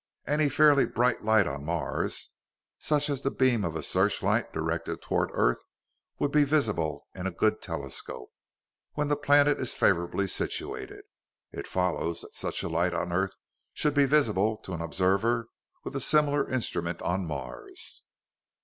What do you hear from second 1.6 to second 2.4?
Mars